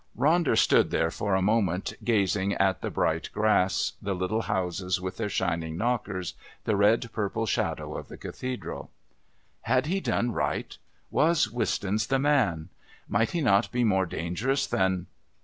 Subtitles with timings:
[0.17, 5.17] Ronder stood there for a moment gazing at the bright grass, the little houses with
[5.17, 8.89] their shining knockers, the purple shadow of the Cathedral.
[9.61, 10.75] Had he done right?
[11.11, 12.69] Was Wistons the man?
[13.07, 15.05] Might he not be more dangerous than...?